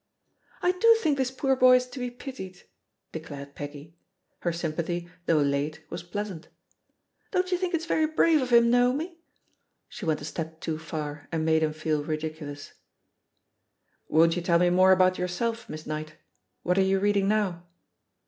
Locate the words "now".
17.27-17.67